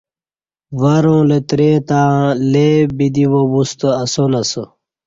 [0.79, 2.09] ورں لتری تں
[2.51, 2.67] لے
[2.97, 4.63] بدی وا بُستہ اسان اسہ